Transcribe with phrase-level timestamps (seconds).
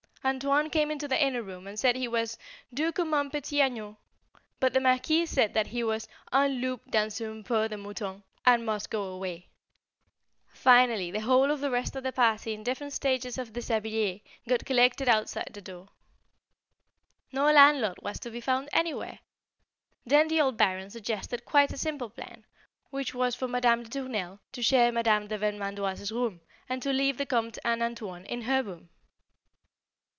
[0.23, 2.37] "Antoine" came into the inner room and said he was
[2.71, 3.97] "Doux comme un petit agneau,"
[4.59, 8.63] but the Marquise said that he was "Un loup dans une peau de mouton," and
[8.63, 9.49] must go away.
[10.47, 14.63] Finally the whole of the rest of the party in different stages of déshabillé got
[14.63, 15.87] collected outside the door.
[17.31, 19.17] No landlord was to be found anywhere.
[20.05, 22.45] Then the old Baron suggested quite a simple plan,
[22.91, 27.17] which was for Madame de Tournelle to share Madame de Vermandoise's room, and to leave
[27.17, 28.89] the Comte and "Antoine" in her room.